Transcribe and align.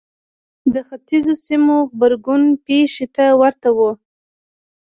د 0.73 0.75
ختیځو 0.87 1.33
سیمو 1.45 1.75
غبرګون 1.89 2.43
پېښې 2.65 3.05
ته 3.15 3.25
ورته 3.41 3.69
و. 3.77 3.79